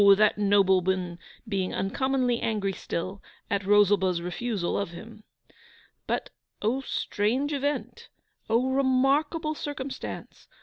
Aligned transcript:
that 0.15 0.35
nobleman 0.35 1.19
being 1.47 1.75
uncommonly 1.75 2.41
angry 2.41 2.73
still 2.73 3.21
at 3.51 3.63
Rosalba's 3.67 4.19
refusal 4.19 4.75
of 4.75 4.89
him. 4.89 5.23
But 6.07 6.31
O 6.59 6.81
strange 6.83 7.53
event! 7.53 8.09
O 8.49 8.71
remarkable 8.71 9.53
circumstance! 9.53 10.47